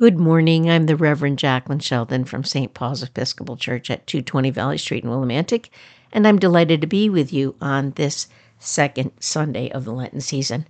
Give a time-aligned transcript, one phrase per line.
[0.00, 0.68] Good morning.
[0.68, 2.74] I'm the Reverend Jacqueline Sheldon from St.
[2.74, 5.68] Paul's Episcopal Church at 220 Valley Street in Willimantic,
[6.10, 8.26] and I'm delighted to be with you on this
[8.58, 10.66] second Sunday of the Lenten season.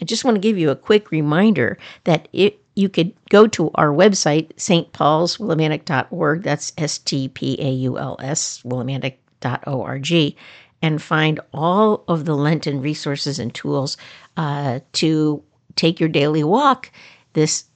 [0.00, 3.70] I just want to give you a quick reminder that it, you could go to
[3.76, 10.36] our website, stpaulswillimantic.org, that's S T P A U L S, willimantic.org,
[10.82, 13.96] and find all of the Lenten resources and tools
[14.36, 15.40] uh, to
[15.76, 16.90] take your daily walk
[17.34, 17.66] this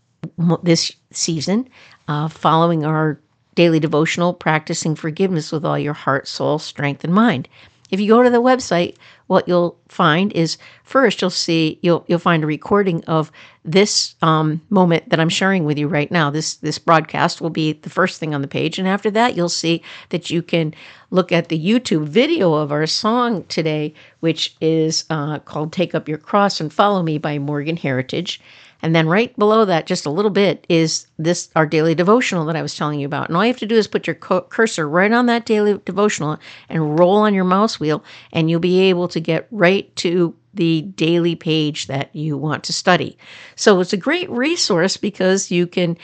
[0.62, 1.68] this season,
[2.08, 3.20] uh, following our
[3.54, 7.48] daily devotional, practicing forgiveness with all your heart, soul, strength, and mind.
[7.90, 8.94] If you go to the website,
[9.26, 13.30] what you'll find is first you'll see you'll you'll find a recording of
[13.64, 16.30] this um, moment that I'm sharing with you right now.
[16.30, 19.48] This this broadcast will be the first thing on the page, and after that you'll
[19.48, 20.74] see that you can
[21.10, 26.08] look at the YouTube video of our song today, which is uh, called "Take Up
[26.08, 28.40] Your Cross and Follow Me" by Morgan Heritage.
[28.82, 32.56] And then right below that, just a little bit, is this our daily devotional that
[32.56, 33.28] I was telling you about.
[33.28, 36.38] And all you have to do is put your cursor right on that daily devotional
[36.68, 40.82] and roll on your mouse wheel, and you'll be able to get right to the
[40.82, 43.16] daily page that you want to study.
[43.54, 45.96] So it's a great resource because you can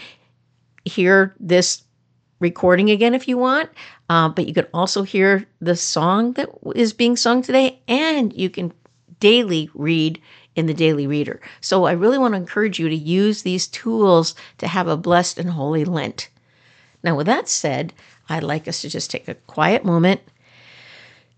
[0.85, 1.83] hear this
[2.39, 3.71] recording again if you want,
[4.09, 8.51] uh, but you can also hear the song that is being sung today, and you
[8.51, 8.73] can
[9.19, 10.21] daily read
[10.57, 11.41] in the daily reader.
[11.61, 15.39] So I really want to encourage you to use these tools to have a blessed
[15.39, 16.29] and holy Lent.
[17.05, 17.93] Now, with that said,
[18.29, 20.21] I'd like us to just take a quiet moment,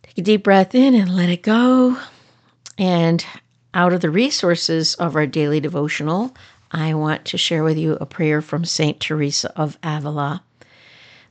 [0.03, 1.99] take a deep breath in and let it go.
[2.79, 3.25] And
[3.75, 6.35] out of the resources of our daily devotional,
[6.71, 8.99] I want to share with you a prayer from St.
[9.01, 10.43] Teresa of Avila.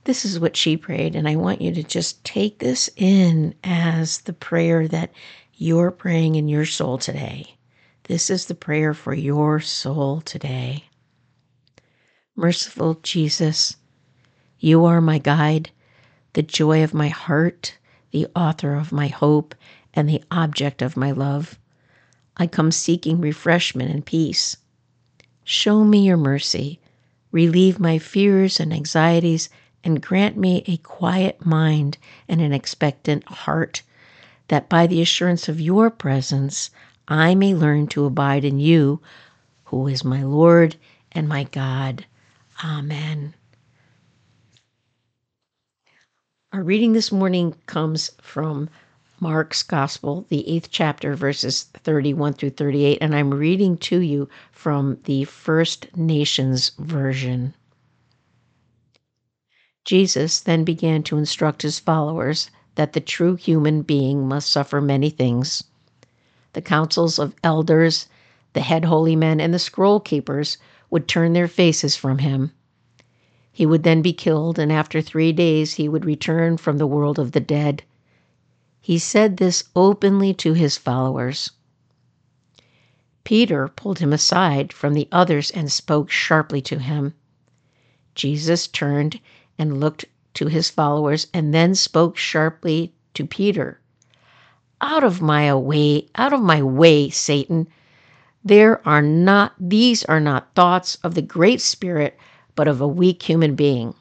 [0.03, 4.19] This is what she prayed, and I want you to just take this in as
[4.19, 5.11] the prayer that
[5.55, 7.56] you're praying in your soul today.
[8.07, 10.85] This is the prayer for your soul today.
[12.37, 13.75] Merciful Jesus,
[14.59, 15.71] you are my guide,
[16.31, 17.77] the joy of my heart,
[18.11, 19.53] the author of my hope,
[19.93, 21.59] and the object of my love.
[22.37, 24.55] I come seeking refreshment and peace.
[25.43, 26.79] Show me your mercy,
[27.33, 29.49] relieve my fears and anxieties,
[29.83, 31.97] and grant me a quiet mind
[32.29, 33.81] and an expectant heart,
[34.47, 36.69] that by the assurance of your presence
[37.07, 38.99] I may learn to abide in you,
[39.65, 40.75] who is my Lord
[41.13, 42.05] and my God.
[42.63, 43.33] Amen.
[46.51, 48.69] Our reading this morning comes from
[49.21, 54.99] Mark's Gospel, the eighth chapter, verses 31 through 38, and I'm reading to you from
[55.05, 57.53] the First Nations Version.
[59.85, 65.09] Jesus then began to instruct his followers that the true human being must suffer many
[65.09, 65.63] things
[66.57, 68.07] the councils of elders,
[68.53, 70.57] the head holy men, and the scroll keepers
[70.89, 72.51] would turn their faces from him.
[73.51, 77.19] He would then be killed, and after three days he would return from the world
[77.19, 77.83] of the dead.
[78.81, 81.51] He said this openly to his followers.
[83.23, 87.13] Peter pulled him aside from the others and spoke sharply to him.
[88.15, 89.19] Jesus turned
[89.59, 93.79] and looked to his followers and then spoke sharply to Peter.
[94.81, 97.67] Out of my way, out of my way, Satan.
[98.43, 102.17] There are not these are not thoughts of the great spirit,
[102.55, 103.95] but of a weak human being.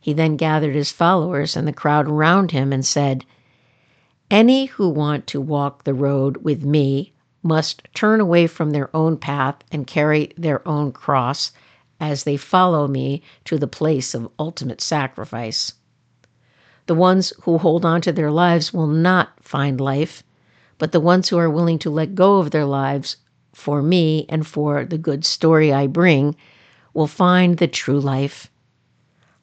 [0.00, 3.24] He then gathered his followers and the crowd around him and said,
[4.30, 9.16] Any who want to walk the road with me must turn away from their own
[9.16, 11.52] path and carry their own cross
[12.00, 15.74] as they follow me to the place of ultimate sacrifice.
[16.86, 20.22] The ones who hold on to their lives will not find life,
[20.78, 23.16] but the ones who are willing to let go of their lives
[23.52, 26.36] for me and for the good story I bring
[26.94, 28.50] will find the true life.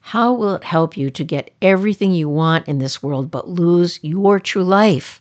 [0.00, 4.00] How will it help you to get everything you want in this world but lose
[4.02, 5.20] your true life?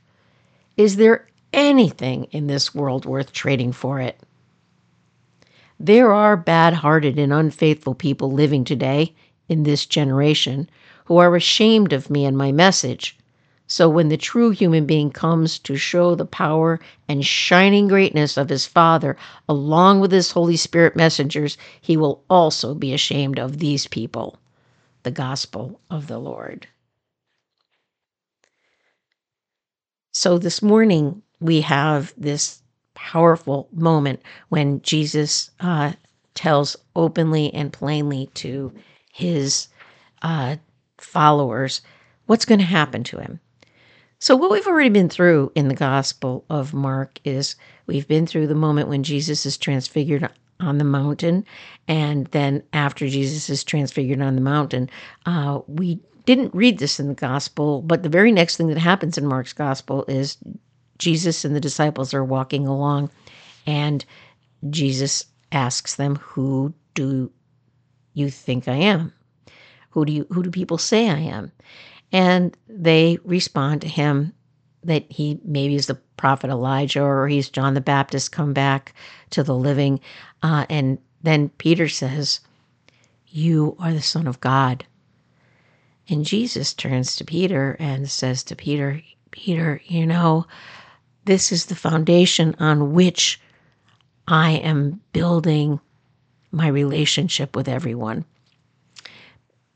[0.78, 4.20] Is there anything in this world worth trading for it?
[5.80, 9.14] There are bad hearted and unfaithful people living today
[9.50, 10.70] in this generation
[11.08, 13.18] who are ashamed of me and my message.
[13.66, 18.50] So when the true human being comes to show the power and shining greatness of
[18.50, 19.16] his Father
[19.48, 24.38] along with his Holy Spirit messengers, he will also be ashamed of these people.
[25.04, 26.68] The Gospel of the Lord.
[30.12, 32.62] So this morning, we have this
[32.96, 35.94] powerful moment when Jesus uh,
[36.34, 38.74] tells openly and plainly to
[39.14, 39.70] his
[40.22, 40.58] uh,
[40.98, 41.82] followers,
[42.26, 43.40] what's going to happen to him.
[44.20, 47.56] So, what we've already been through in the Gospel of Mark is
[47.86, 50.28] we've been through the moment when Jesus is transfigured
[50.60, 51.46] on the mountain.
[51.88, 54.90] And then after Jesus is transfigured on the mountain,
[55.26, 59.18] uh, we didn't read this in the gospel, but the very next thing that happens
[59.18, 60.38] in Mark's gospel is
[60.98, 63.10] Jesus and the disciples are walking along,
[63.66, 64.04] and
[64.70, 67.32] Jesus asks them, Who do
[68.14, 69.14] you think I am?
[69.98, 71.52] Who do you who do people say I am?
[72.12, 74.32] And they respond to him
[74.84, 78.94] that he maybe is the prophet Elijah or he's John the Baptist come back
[79.32, 80.00] to the living.
[80.44, 82.42] Uh, and then Peter says,
[83.26, 84.86] You are the Son of God.
[86.08, 89.02] And Jesus turns to Peter and says to Peter,
[89.32, 90.46] Peter, you know,
[91.26, 93.42] this is the foundation on which
[94.28, 95.80] I am building
[96.52, 98.26] my relationship with everyone.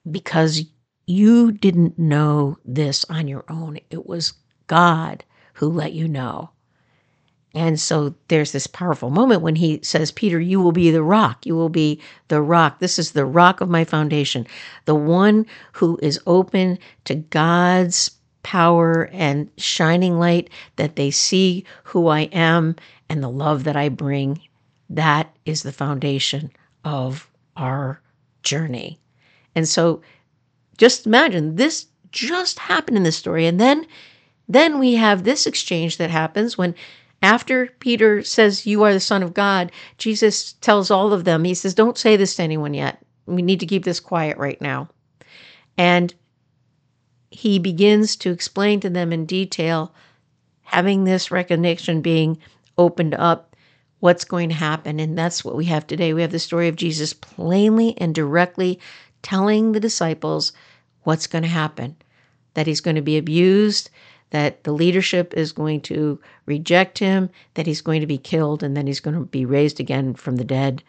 [0.10, 0.64] Because
[1.06, 4.34] you didn't know this on your own, it was
[4.68, 5.24] God
[5.56, 6.52] who let you know.
[7.54, 11.46] And so there's this powerful moment when he says, Peter, you will be the rock.
[11.46, 12.00] You will be
[12.30, 12.80] the rock.
[12.80, 14.48] This is the rock of my foundation,
[14.86, 18.12] the one who is open to God's
[18.44, 22.76] power and shining light, that they see who I am
[23.10, 24.40] and the love that I bring.
[24.90, 26.52] That is the foundation
[26.86, 28.02] of our
[28.44, 29.00] journey.
[29.56, 30.02] And so
[30.78, 33.46] just imagine this just happened in this story.
[33.46, 33.88] And then
[34.48, 36.76] then we have this exchange that happens when
[37.22, 41.54] after Peter says, You are the Son of God, Jesus tells all of them, He
[41.54, 43.02] says, Don't say this to anyone yet.
[43.26, 44.90] We need to keep this quiet right now.
[45.78, 46.14] And
[47.30, 49.94] he begins to explain to them in detail,
[50.64, 52.38] having this recognition being
[52.78, 53.56] opened up,
[54.00, 55.00] what's going to happen.
[55.00, 56.14] And that's what we have today.
[56.14, 58.80] We have the story of Jesus plainly and directly
[59.22, 60.54] telling the disciples
[61.04, 61.96] what's going to happen
[62.54, 63.90] that he's going to be abused,
[64.32, 68.76] that the leadership is going to reject him, that he's going to be killed, and
[68.76, 70.84] then he's going to be raised again from the dead.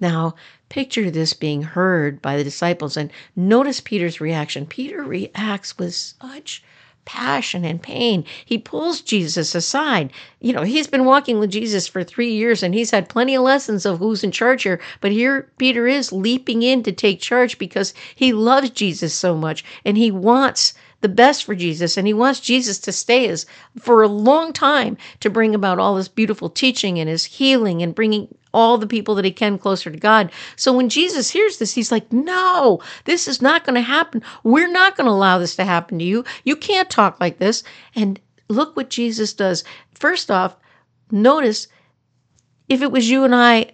[0.00, 0.34] Now,
[0.68, 4.66] picture this being heard by the disciples and notice Peter's reaction.
[4.66, 6.62] Peter reacts with such
[7.06, 8.24] passion and pain.
[8.44, 10.12] He pulls Jesus aside.
[10.40, 13.42] You know, he's been walking with Jesus for three years and he's had plenty of
[13.42, 14.80] lessons of who's in charge here.
[15.00, 19.64] But here Peter is leaping in to take charge because he loves Jesus so much
[19.84, 23.46] and he wants the best for Jesus and he wants Jesus to stay as
[23.78, 27.94] for a long time to bring about all this beautiful teaching and his healing and
[27.94, 30.32] bringing all the people that he can closer to God.
[30.56, 34.22] So when Jesus hears this, he's like, No, this is not going to happen.
[34.42, 36.24] We're not going to allow this to happen to you.
[36.44, 37.62] You can't talk like this.
[37.94, 39.62] And look what Jesus does.
[39.94, 40.56] First off,
[41.10, 41.68] notice
[42.68, 43.72] if it was you and I,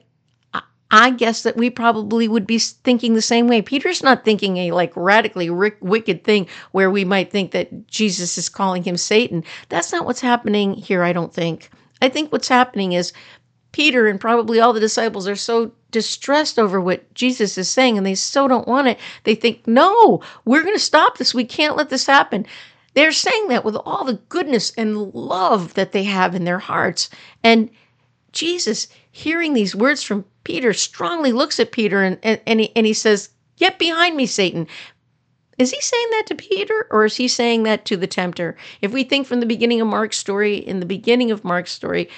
[0.94, 3.62] I guess that we probably would be thinking the same way.
[3.62, 8.50] Peter's not thinking a like radically wicked thing where we might think that Jesus is
[8.50, 9.43] calling him Satan.
[9.71, 11.71] That's not what's happening here, I don't think.
[12.03, 13.15] I think what's happening is
[13.73, 18.06] Peter and probably all the disciples are so distressed over what Jesus is saying and
[18.06, 18.99] they so don't want it.
[19.25, 21.33] They think, no, we're going to stop this.
[21.33, 22.45] We can't let this happen.
[22.93, 27.09] They're saying that with all the goodness and love that they have in their hearts.
[27.43, 27.71] And
[28.32, 32.87] Jesus, hearing these words from Peter, strongly looks at Peter and, and, and, he, and
[32.87, 34.67] he says, Get behind me, Satan.
[35.58, 38.56] Is he saying that to Peter or is he saying that to the tempter?
[38.81, 42.08] If we think from the beginning of Mark's story, in the beginning of Mark's story,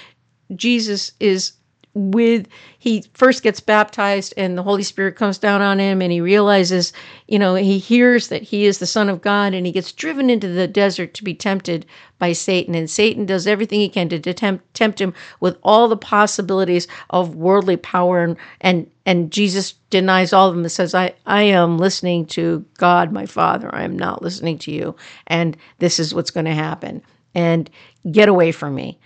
[0.55, 1.53] Jesus is
[1.95, 2.45] with
[2.77, 6.91] he first gets baptized and the holy spirit comes down on him and he realizes
[7.29, 10.29] you know he hears that he is the son of god and he gets driven
[10.29, 11.85] into the desert to be tempted
[12.19, 12.75] by satan.
[12.75, 17.35] And satan does everything he can to tempt, tempt him with all the possibilities of
[17.35, 18.23] worldly power.
[18.23, 22.65] And and and jesus denies all of them and says i i am listening to
[22.77, 23.73] god my father.
[23.73, 24.95] I am not listening to you.
[25.27, 27.01] And this is what's going to happen.
[27.33, 27.69] And
[28.11, 28.99] get away from me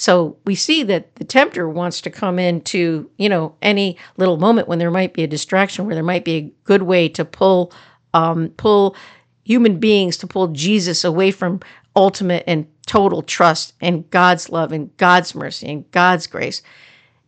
[0.00, 4.68] so we see that the tempter wants to come into, you know, any little moment
[4.68, 7.72] when there might be a distraction, where there might be a good way to pull,
[8.14, 8.94] um, pull
[9.42, 11.58] human beings to pull Jesus away from
[11.96, 16.62] ultimate and total trust and God's love and God's mercy and God's grace.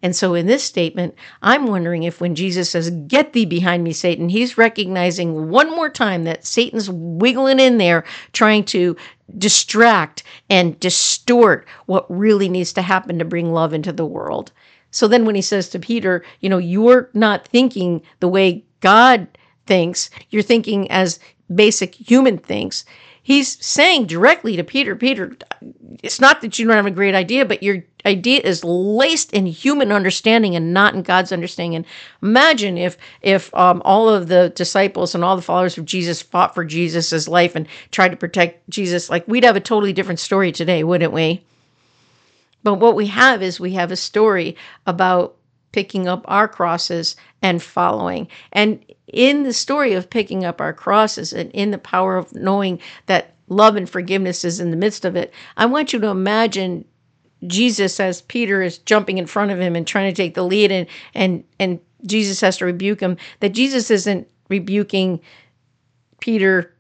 [0.03, 3.93] And so in this statement, I'm wondering if when Jesus says, Get thee behind me,
[3.93, 8.97] Satan, he's recognizing one more time that Satan's wiggling in there, trying to
[9.39, 14.53] distract and distort what really needs to happen to bring love into the world.
[14.91, 19.27] So then when he says to Peter, You know, you're not thinking the way God
[19.67, 21.19] thinks, you're thinking as
[21.55, 22.85] basic human thinks
[23.23, 25.37] he's saying directly to Peter, Peter,
[26.03, 29.47] it's not that you don't have a great idea, but your idea is laced in
[29.47, 31.77] human understanding and not in God's understanding.
[31.77, 31.87] And
[32.23, 36.55] imagine if if um, all of the disciples and all the followers of Jesus fought
[36.55, 40.53] for Jesus's life and tried to protect Jesus, like we'd have a totally different story
[40.53, 41.43] today, wouldn't we?
[42.63, 45.37] But what we have is we have a story about
[45.73, 48.29] picking up our crosses and following.
[48.53, 52.81] And in the story of picking up our crosses and in the power of knowing
[53.07, 56.85] that love and forgiveness is in the midst of it, I want you to imagine
[57.47, 60.71] Jesus as Peter is jumping in front of him and trying to take the lead
[60.71, 65.21] and and and Jesus has to rebuke him that Jesus isn't rebuking
[66.21, 66.75] Peter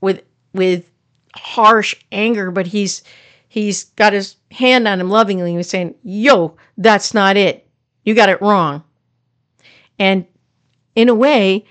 [0.00, 0.22] with
[0.54, 0.88] with
[1.34, 3.02] harsh anger but he's
[3.48, 7.67] he's got his hand on him lovingly and he's saying yo that's not it
[8.08, 8.82] you got it wrong
[9.98, 10.26] and
[10.94, 11.64] in a way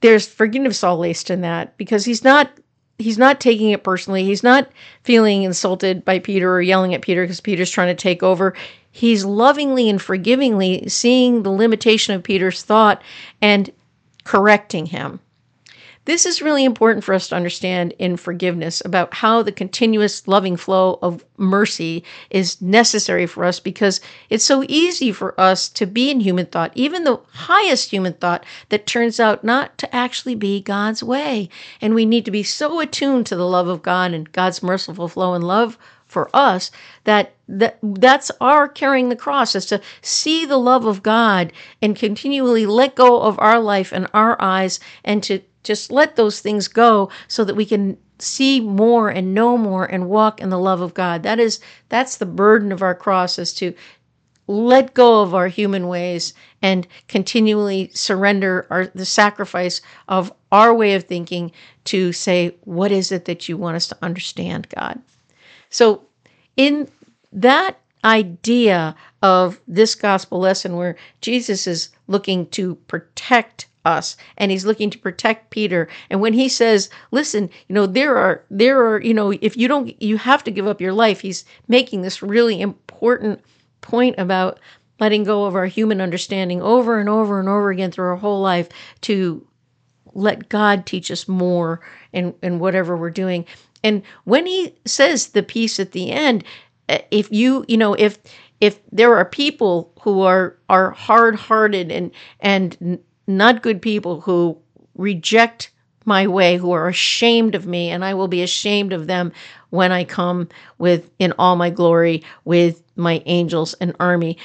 [0.00, 2.50] there's forgiveness all laced in that because he's not
[2.98, 4.24] he's not taking it personally.
[4.24, 4.70] He's not
[5.02, 8.54] feeling insulted by Peter or yelling at Peter because Peter's trying to take over.
[8.90, 13.02] He's lovingly and forgivingly seeing the limitation of Peter's thought
[13.40, 13.70] and
[14.24, 15.20] correcting him.
[16.04, 20.56] This is really important for us to understand in forgiveness about how the continuous loving
[20.56, 26.10] flow of mercy is necessary for us because it's so easy for us to be
[26.10, 30.60] in human thought, even the highest human thought that turns out not to actually be
[30.60, 31.48] God's way.
[31.80, 35.06] And we need to be so attuned to the love of God and God's merciful
[35.06, 35.78] flow and love
[36.08, 36.70] for us
[37.04, 41.96] that, that that's our carrying the cross is to see the love of God and
[41.96, 46.68] continually let go of our life and our eyes and to just let those things
[46.68, 50.80] go so that we can see more and know more and walk in the love
[50.80, 51.22] of God.
[51.22, 53.74] That is that's the burden of our cross is to
[54.46, 60.94] let go of our human ways and continually surrender our the sacrifice of our way
[60.94, 61.52] of thinking
[61.84, 65.00] to say what is it that you want us to understand God.
[65.70, 66.02] So
[66.56, 66.88] in
[67.32, 74.64] that idea of this gospel lesson where Jesus is looking to protect us and he's
[74.64, 75.88] looking to protect Peter.
[76.10, 79.68] And when he says listen you know there are there are you know if you
[79.68, 83.40] don't you have to give up your life he's making this really important
[83.80, 84.58] point about
[85.00, 88.40] letting go of our human understanding over and over and over again through our whole
[88.40, 88.68] life
[89.00, 89.44] to
[90.14, 91.80] let God teach us more
[92.12, 93.44] in in whatever we're doing.
[93.82, 96.44] And when he says the piece at the end
[96.88, 98.18] eh, if you you know if
[98.60, 102.10] if there are people who are are hard-hearted and
[102.40, 104.58] and not good people who
[104.94, 105.70] reject
[106.04, 109.32] my way, who are ashamed of me, and I will be ashamed of them
[109.70, 110.48] when I come
[110.78, 114.36] with in all my glory with my angels and army.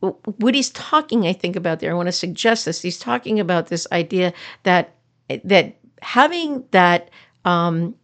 [0.00, 2.82] What he's talking, I think, about there, I want to suggest this.
[2.82, 4.32] He's talking about this idea
[4.64, 4.94] that
[5.44, 7.10] that having that
[7.44, 7.94] um,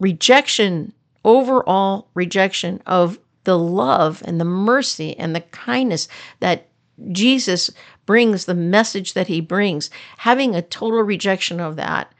[0.00, 0.92] rejection,
[1.24, 6.08] overall rejection of the love and the mercy and the kindness
[6.40, 6.68] that
[7.12, 7.70] Jesus
[8.08, 12.10] brings, the message that he brings, having a total rejection of that,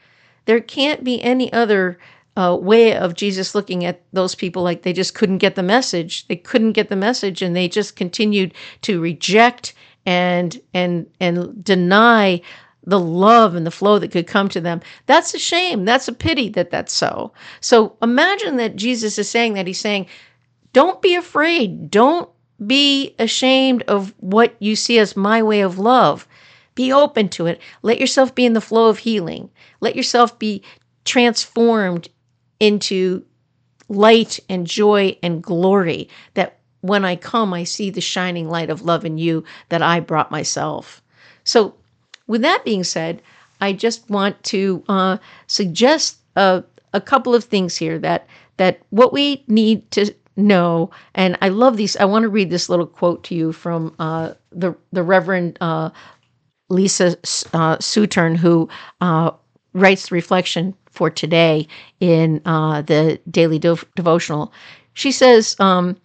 [0.44, 1.98] there can't be any other
[2.36, 6.28] uh, way of Jesus looking at those people like they just couldn't get the message.
[6.28, 8.52] They couldn't get the message, and they just continued
[8.82, 9.72] to reject
[10.04, 12.42] and and and deny
[12.84, 14.82] the love and the flow that could come to them.
[15.06, 15.86] That's a shame.
[15.86, 17.32] That's a pity that that's so.
[17.62, 20.06] So imagine that Jesus is saying that he's saying,
[20.74, 21.90] don't be afraid.
[21.90, 22.28] Don't
[22.66, 26.26] be ashamed of what you see as my way of love.
[26.74, 27.60] Be open to it.
[27.82, 29.50] Let yourself be in the flow of healing.
[29.80, 30.62] Let yourself be
[31.04, 32.08] transformed
[32.60, 33.24] into
[33.88, 38.82] light and joy and glory that when I come, I see the shining light of
[38.82, 41.02] love in you that I brought myself.
[41.44, 41.74] So,
[42.26, 43.22] with that being said,
[43.60, 46.62] I just want to uh, suggest a,
[46.92, 48.26] a couple of things here that
[48.58, 50.90] that what we need to no.
[51.14, 51.96] And I love these.
[51.96, 55.90] I want to read this little quote to you from uh, the the Reverend uh,
[56.70, 57.08] Lisa
[57.54, 58.68] uh, Sutern, who
[59.00, 59.32] uh,
[59.74, 61.68] writes the reflection for today
[62.00, 64.52] in uh, the daily dev- devotional.
[64.94, 65.96] She says, um,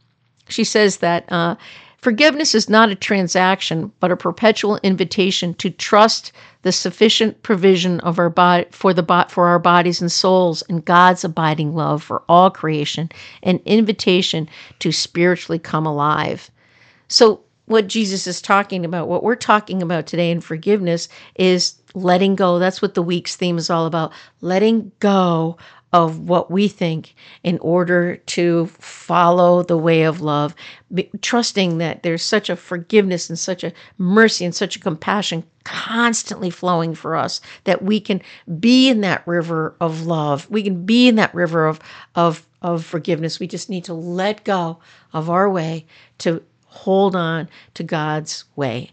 [0.49, 1.55] she says that uh,
[2.03, 6.33] Forgiveness is not a transaction, but a perpetual invitation to trust
[6.63, 11.23] the sufficient provision of our body for the for our bodies and souls and God's
[11.23, 13.09] abiding love for all creation,
[13.43, 16.51] an invitation to spiritually come alive.
[17.07, 22.35] So what Jesus is talking about, what we're talking about today in forgiveness is letting
[22.35, 22.59] go.
[22.59, 24.11] That's what the week's theme is all about.
[24.41, 25.55] Letting go
[25.93, 30.55] of what we think in order to follow the way of love,
[31.21, 36.49] trusting that there's such a forgiveness and such a mercy and such a compassion constantly
[36.49, 38.21] flowing for us that we can
[38.59, 40.49] be in that river of love.
[40.49, 41.79] We can be in that river of
[42.15, 43.39] of of forgiveness.
[43.39, 44.79] We just need to let go
[45.13, 45.85] of our way
[46.19, 48.91] to hold on to God's way.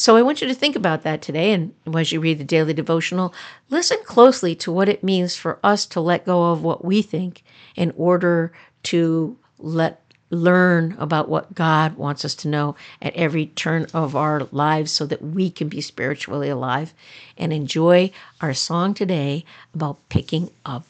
[0.00, 1.52] So I want you to think about that today.
[1.52, 3.34] And as you read the daily devotional,
[3.68, 7.42] listen closely to what it means for us to let go of what we think
[7.76, 8.50] in order
[8.84, 14.48] to let learn about what God wants us to know at every turn of our
[14.52, 16.94] lives so that we can be spiritually alive
[17.36, 20.86] and enjoy our song today about picking up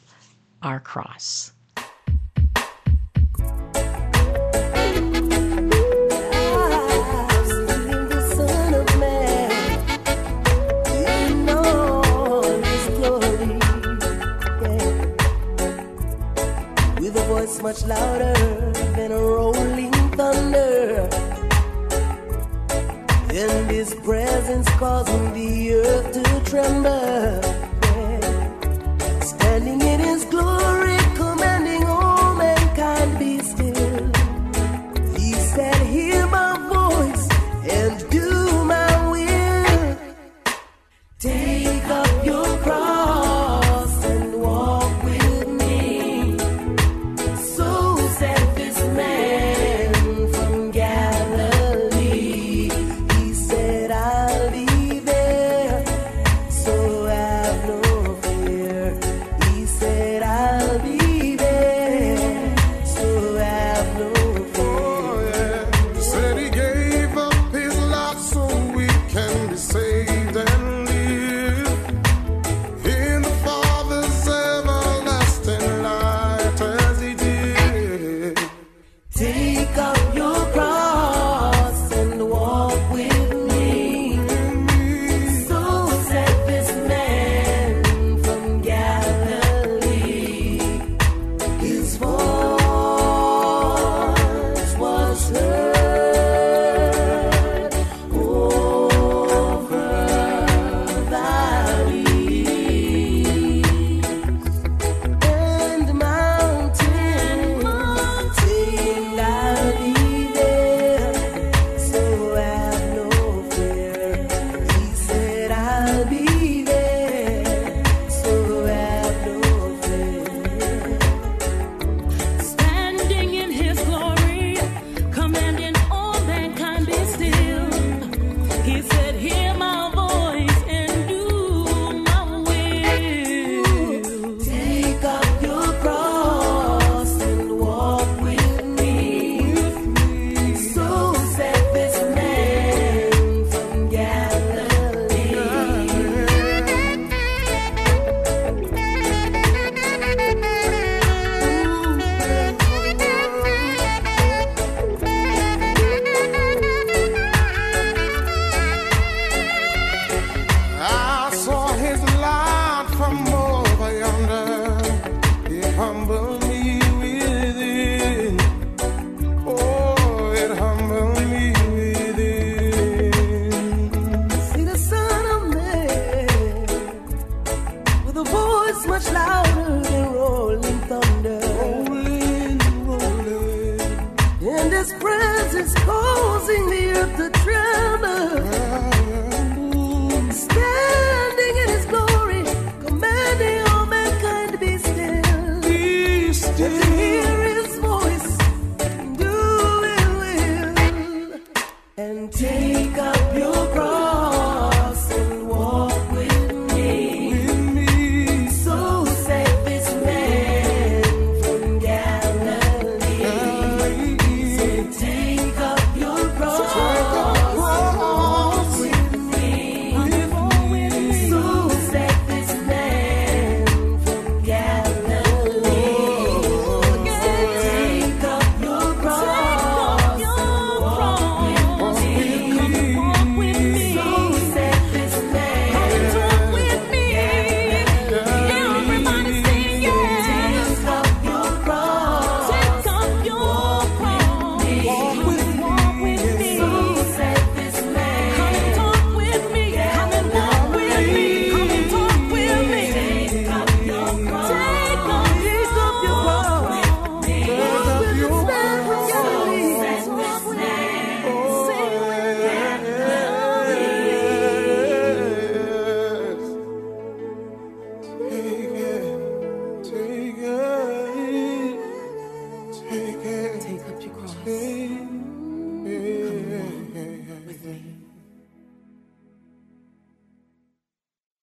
[0.63, 1.51] our cross.
[17.71, 18.33] Much louder
[18.97, 21.07] than a rolling thunder.
[23.29, 27.41] And his presence causing the earth to tremble.
[29.21, 30.60] Standing in his glory,